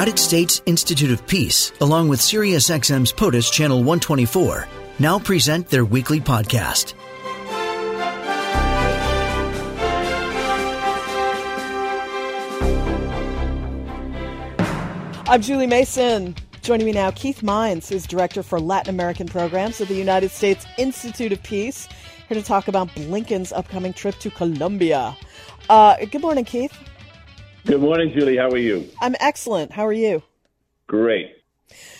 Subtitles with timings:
[0.00, 4.66] United States Institute of Peace, along with SiriusXM's POTUS Channel 124,
[4.98, 6.94] now present their weekly podcast.
[15.28, 16.34] I'm Julie Mason.
[16.62, 20.64] Joining me now, Keith Mines, is Director for Latin American Programs at the United States
[20.78, 21.86] Institute of Peace,
[22.26, 25.14] here to talk about Blinken's upcoming trip to Colombia.
[25.68, 26.72] Uh, good morning, Keith.
[27.70, 28.36] Good morning, Julie.
[28.36, 28.88] How are you?
[29.00, 29.70] I'm excellent.
[29.70, 30.24] How are you?
[30.88, 31.36] Great.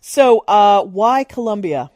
[0.00, 1.88] So, uh, why Colombia?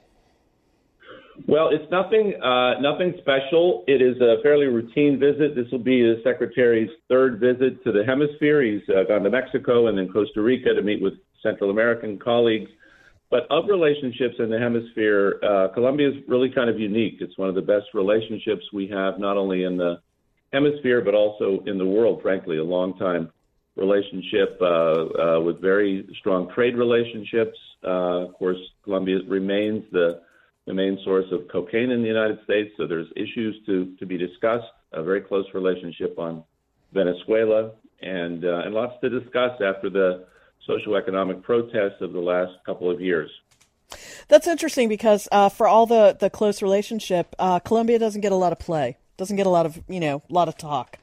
[1.49, 3.83] Well, it's nothing, uh, nothing special.
[3.89, 5.57] It is a fairly routine visit.
[5.57, 8.63] This will be the secretary's third visit to the hemisphere.
[8.63, 12.71] He's uh, gone to Mexico and then Costa Rica to meet with Central American colleagues.
[13.33, 17.17] But of relationships in the hemisphere, uh, Colombia is really kind of unique.
[17.19, 19.97] It's one of the best relationships we have, not only in the
[20.53, 22.23] hemisphere but also in the world.
[22.23, 23.33] Frankly, a long time
[23.77, 27.59] relationship uh, uh, with very strong trade relationships.
[27.85, 30.21] Uh, of course, Colombia remains the
[30.67, 34.19] the main source of cocaine in the United States, so there's issues to to be
[34.19, 34.67] discussed.
[34.93, 36.43] A very close relationship on
[36.93, 40.27] Venezuela, and uh, and lots to discuss after the
[40.69, 43.31] socioeconomic protests of the last couple of years.
[44.29, 48.37] That's interesting because uh, for all the the close relationship, uh, Colombia doesn't get a
[48.37, 50.99] lot of play, doesn't get a lot of you know a lot of talk.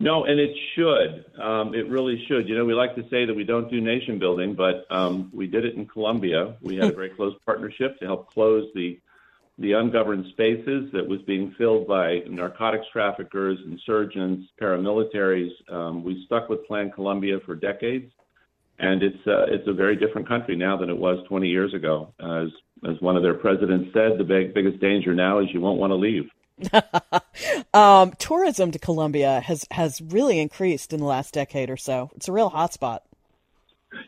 [0.00, 1.24] No, and it should.
[1.40, 2.48] Um, it really should.
[2.48, 5.46] You know, we like to say that we don't do nation building, but um, we
[5.46, 6.56] did it in Colombia.
[6.60, 8.98] We had a very close partnership to help close the
[9.58, 15.52] the ungoverned spaces that was being filled by narcotics traffickers, insurgents, paramilitaries.
[15.72, 18.10] Um, we stuck with Plan Colombia for decades,
[18.80, 22.12] and it's uh, it's a very different country now than it was 20 years ago.
[22.18, 22.48] As
[22.88, 25.92] as one of their presidents said, the big, biggest danger now is you won't want
[25.92, 26.24] to leave.
[27.74, 32.10] um, tourism to Colombia has has really increased in the last decade or so.
[32.14, 33.00] It's a real hotspot.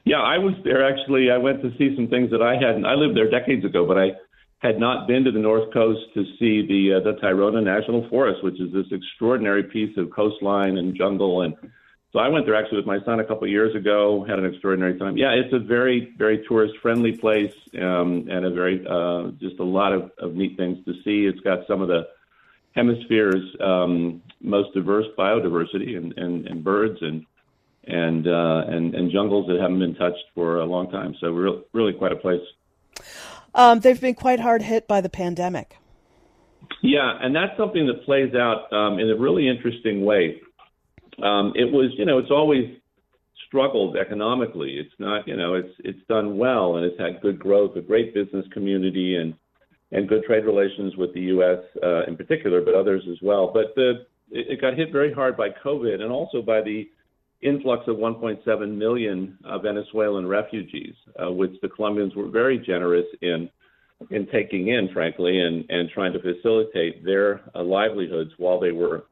[0.05, 1.31] Yeah, I was there actually.
[1.31, 2.87] I went to see some things that I hadn't.
[2.87, 4.13] I lived there decades ago, but I
[4.59, 8.43] had not been to the north coast to see the uh, the Tayrona National Forest,
[8.43, 11.43] which is this extraordinary piece of coastline and jungle.
[11.43, 11.55] And
[12.13, 14.25] so I went there actually with my son a couple of years ago.
[14.29, 15.17] Had an extraordinary time.
[15.17, 19.65] Yeah, it's a very very tourist friendly place um, and a very uh, just a
[19.65, 21.27] lot of, of neat things to see.
[21.27, 22.07] It's got some of the
[22.77, 27.25] hemisphere's um, most diverse biodiversity and, and, and birds and
[27.89, 31.15] and, uh, and and jungles that haven't been touched for a long time.
[31.21, 31.29] So
[31.73, 32.41] really quite a place.
[33.55, 35.77] Um, they've been quite hard hit by the pandemic.
[36.83, 40.41] Yeah, and that's something that plays out um, in a really interesting way.
[41.23, 42.77] Um, it was, you know, it's always
[43.47, 44.79] struggled economically.
[44.79, 48.13] It's not, you know, it's it's done well and it's had good growth, a great
[48.13, 49.35] business community, and
[49.93, 51.59] and good trade relations with the U.S.
[51.83, 53.51] Uh, in particular, but others as well.
[53.53, 56.89] But the, it, got hit very hard by COVID and also by the
[57.43, 63.49] influx of 1.7 million uh, Venezuelan refugees, uh, which the Colombians were very generous in
[64.11, 69.05] in taking in, frankly, and and trying to facilitate their uh, livelihoods while they were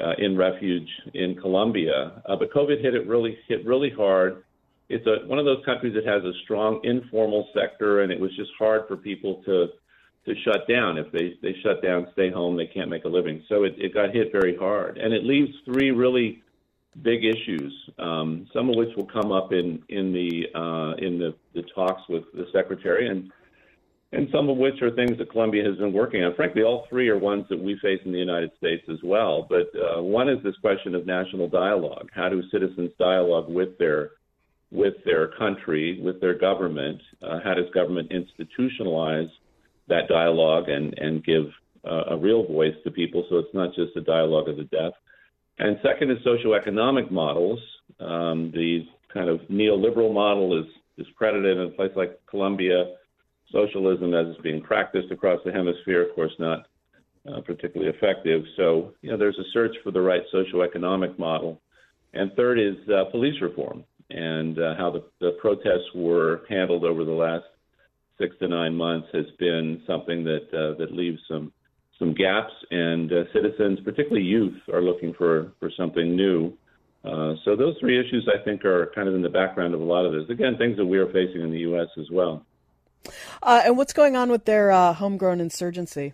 [0.00, 2.22] uh, in refuge in Colombia.
[2.26, 4.44] Uh, but COVID hit it really hit really hard.
[4.88, 8.30] It's a, one of those countries that has a strong informal sector, and it was
[8.36, 9.68] just hard for people to
[10.24, 10.98] to shut down.
[10.98, 13.42] If they, they shut down, stay home, they can't make a living.
[13.48, 14.98] So it, it got hit very hard.
[14.98, 16.42] And it leaves three really
[17.02, 21.34] big issues, um, some of which will come up in, in, the, uh, in the,
[21.54, 23.32] the talks with the secretary, and,
[24.12, 26.34] and some of which are things that Colombia has been working on.
[26.34, 29.46] Frankly, all three are ones that we face in the United States as well.
[29.48, 32.10] But uh, one is this question of national dialogue.
[32.14, 34.10] How do citizens dialogue with their
[34.70, 37.00] with their country, with their government?
[37.22, 39.30] Uh, how does government institutionalize
[39.88, 41.44] that dialogue and and give
[41.84, 44.92] uh, a real voice to people, so it's not just a dialogue of the deaf.
[45.58, 47.58] And second is socioeconomic models.
[48.00, 50.66] Um, the kind of neoliberal model is
[50.98, 52.94] is credited in a place like Colombia.
[53.50, 56.66] Socialism, as it's being practiced across the hemisphere, of course, not
[57.30, 58.42] uh, particularly effective.
[58.56, 61.60] So, you know, there's a search for the right socioeconomic model.
[62.14, 67.04] And third is uh, police reform and uh, how the, the protests were handled over
[67.04, 67.44] the last
[68.18, 71.52] six to nine months has been something that uh, that leaves some
[71.98, 76.52] some gaps, and uh, citizens, particularly youth, are looking for for something new.
[77.04, 79.84] Uh, so those three issues, I think, are kind of in the background of a
[79.84, 80.30] lot of this.
[80.30, 81.88] Again, things that we are facing in the U.S.
[81.98, 82.44] as well.
[83.42, 86.12] Uh, and what's going on with their uh, homegrown insurgency?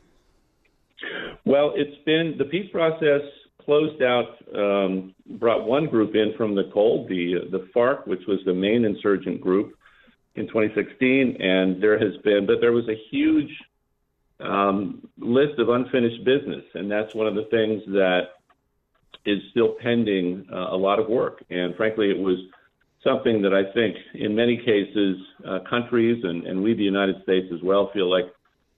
[1.45, 3.21] Well, it's been the peace process
[3.65, 8.39] closed out, um, brought one group in from the cold, the the FARC, which was
[8.47, 9.78] the main insurgent group,
[10.39, 13.51] in 2016, and there has been, but there was a huge
[14.41, 18.29] um, list of unfinished business, and that's one of the things that
[19.27, 21.45] is still pending uh, a lot of work.
[21.51, 22.39] And frankly, it was
[23.03, 27.47] something that I think in many cases uh, countries and, and we, the United States
[27.53, 28.27] as well, feel like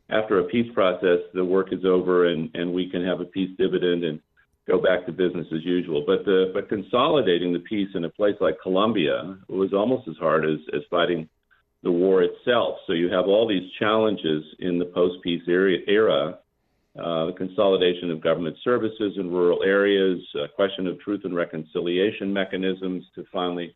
[0.08, 3.50] after a peace process, the work is over and, and we can have a peace
[3.58, 4.20] dividend and
[4.66, 6.04] go back to business as usual.
[6.06, 10.44] But the but consolidating the peace in a place like Colombia was almost as hard
[10.44, 11.28] as, as fighting
[11.82, 12.78] the war itself.
[12.86, 16.38] So you have all these challenges in the post-peace era, era
[16.98, 22.32] uh, the consolidation of government services in rural areas, a question of truth and reconciliation
[22.32, 23.74] mechanisms to finally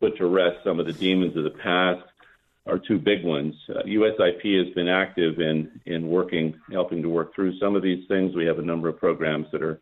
[0.00, 2.02] put to rest some of the demons of the past
[2.66, 3.54] are two big ones.
[3.68, 8.06] Uh, USIP has been active in in working, helping to work through some of these
[8.08, 8.34] things.
[8.34, 9.80] We have a number of programs that are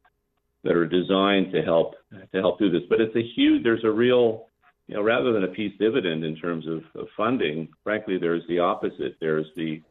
[0.65, 1.95] that are designed to help
[2.33, 2.83] to help do this.
[2.89, 3.63] But it's a huge.
[3.63, 4.49] There's a real,
[4.87, 7.69] you know, rather than a peace dividend in terms of, of funding.
[7.83, 9.17] Frankly, there's the opposite.
[9.21, 9.83] There's the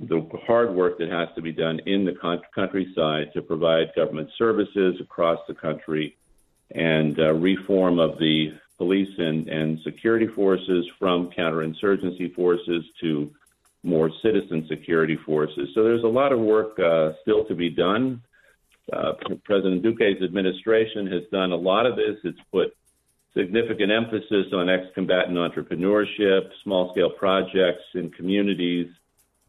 [0.00, 4.98] the hard work that has to be done in the countryside to provide government services
[4.98, 6.16] across the country
[6.74, 13.30] and uh, reform of the police and, and security forces from counterinsurgency forces to
[13.82, 15.68] more citizen security forces.
[15.74, 18.22] So there's a lot of work uh, still to be done.
[18.90, 19.12] Uh,
[19.44, 22.16] President Duque's administration has done a lot of this.
[22.24, 22.74] It's put
[23.36, 28.88] significant emphasis on ex-combatant entrepreneurship, small-scale projects in communities.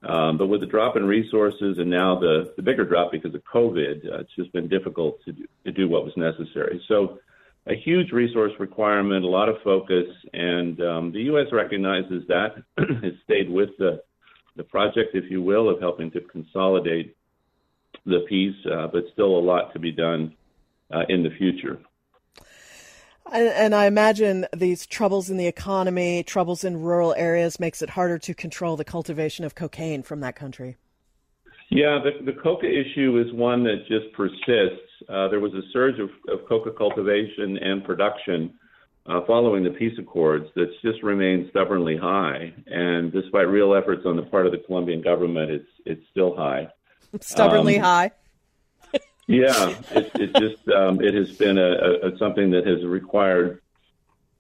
[0.04, 3.44] Um, but with the drop in resources and now the, the bigger drop because of
[3.44, 6.84] COVID, uh, it's just been difficult to do, to do what was necessary.
[6.88, 7.20] So
[7.68, 11.48] a huge resource requirement, a lot of focus, and um, the U.S.
[11.52, 12.64] recognizes that.
[12.78, 14.02] has stayed with the
[14.58, 17.16] the project, if you will, of helping to consolidate
[18.06, 20.36] the peace, uh, but still a lot to be done
[20.94, 21.80] uh, in the future.
[23.32, 27.92] And, and, I imagine these troubles in the economy, troubles in rural areas, makes it
[27.92, 30.76] harder to control the cultivation of cocaine from that country.
[31.70, 34.86] Yeah, the, the coca issue is one that just persists.
[35.08, 38.54] Uh, there was a surge of, of coca cultivation and production
[39.06, 42.54] uh, following the peace accords that's just remained stubbornly high.
[42.68, 46.68] And despite real efforts on the part of the Colombian government, it's it's still high.
[47.22, 48.12] Stubbornly um, high.
[49.28, 53.62] Yeah, it, it just um, it has been a, a, something that has required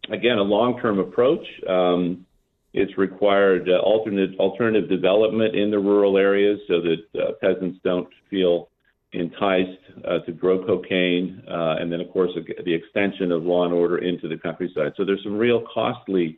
[0.09, 1.45] again a long term approach.
[1.67, 2.25] Um,
[2.73, 8.07] it's required uh, alternate alternative development in the rural areas so that uh, peasants don't
[8.29, 8.69] feel
[9.13, 12.31] enticed uh, to grow cocaine, uh, and then of course
[12.63, 14.93] the extension of law and order into the countryside.
[14.95, 16.37] So there's some real costly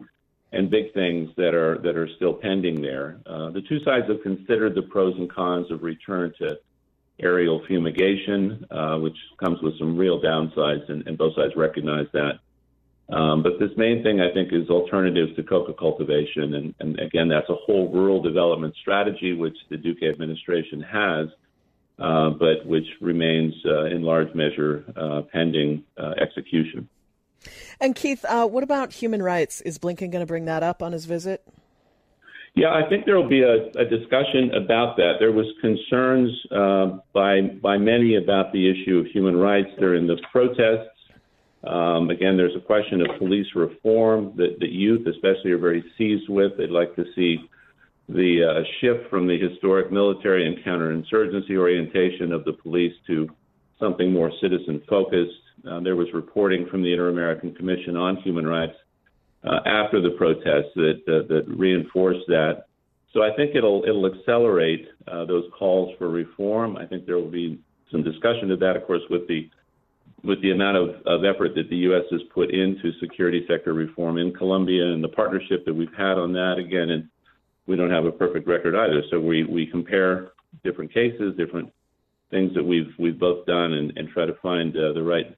[0.52, 3.20] and big things that are that are still pending there.
[3.26, 6.58] Uh, the two sides have considered the pros and cons of return to
[7.24, 12.40] aerial fumigation, uh, which comes with some real downsides, and, and both sides recognize that.
[13.10, 16.54] Um, but this main thing, I think, is alternatives to coca cultivation.
[16.56, 21.28] And, and, again, that's a whole rural development strategy, which the Duque administration has,
[22.00, 26.88] uh, but which remains uh, in large measure uh, pending uh, execution.
[27.80, 29.60] And Keith, uh, what about human rights?
[29.62, 31.46] Is Blinken going to bring that up on his visit?
[32.56, 35.14] Yeah, I think there will be a, a discussion about that.
[35.20, 40.18] There was concerns uh, by by many about the issue of human rights during the
[40.32, 40.94] protests
[41.64, 46.28] um, again, there's a question of police reform that, that youth, especially, are very seized
[46.28, 46.58] with.
[46.58, 47.38] They'd like to see
[48.10, 53.30] the uh, shift from the historic military and counterinsurgency orientation of the police to
[53.80, 55.32] something more citizen focused.
[55.70, 58.76] Uh, there was reporting from the Inter American Commission on Human Rights
[59.44, 62.66] uh, after the protests that, uh, that reinforced that.
[63.14, 66.78] So I think it'll it'll accelerate uh, those calls for reform.
[66.78, 67.60] I think there will be
[67.92, 69.50] some discussion of that, of course, with the
[70.24, 72.04] with the amount of, of effort that the U.S.
[72.10, 76.32] has put into security sector reform in Colombia and the partnership that we've had on
[76.34, 77.10] that, again, and
[77.68, 79.04] we don't have a perfect record either.
[79.12, 80.32] So we, we compare
[80.64, 81.72] different cases, different
[82.32, 85.36] things that we've we've both done, and, and try to find uh, the right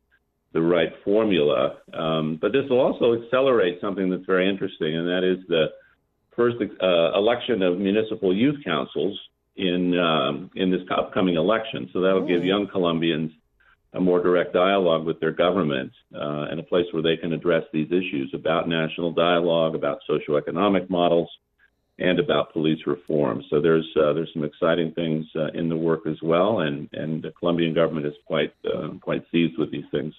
[0.56, 1.76] the right formula.
[1.94, 5.66] Um, but this will also accelerate something that's very interesting, and that is the
[6.34, 9.20] first uh, election of municipal youth councils
[9.58, 11.90] in um, in this upcoming election.
[11.92, 13.32] So that will give young Colombians
[13.94, 17.64] a more direct dialogue with their government uh, and a place where they can address
[17.74, 21.30] these issues about national dialogue, about socioeconomic models,
[22.00, 23.44] and about police reform.
[23.50, 27.22] So there's uh, there's some exciting things uh, in the work as well, and and
[27.22, 30.14] the Colombian government is quite uh, quite seized with these things.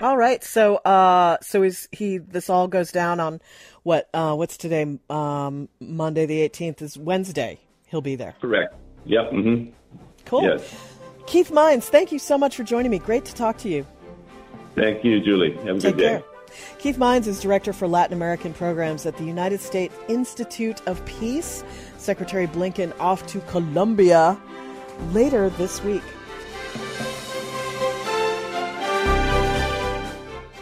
[0.00, 2.18] All right, so uh, so is he?
[2.18, 3.40] This all goes down on
[3.82, 4.08] what?
[4.12, 4.98] Uh, what's today?
[5.10, 7.60] Um, Monday the 18th is Wednesday.
[7.86, 8.34] He'll be there.
[8.40, 8.74] Correct.
[9.04, 9.30] Yep.
[9.30, 9.70] Mm-hmm.
[10.24, 10.42] Cool.
[10.42, 10.74] Yes.
[11.26, 12.98] Keith Mines, thank you so much for joining me.
[12.98, 13.86] Great to talk to you.
[14.74, 15.54] Thank you, Julie.
[15.64, 16.08] Have a Take good day.
[16.08, 16.22] Care.
[16.78, 21.64] Keith Mines is Director for Latin American Programs at the United States Institute of Peace.
[21.98, 24.38] Secretary Blinken off to Colombia
[25.12, 26.02] later this week.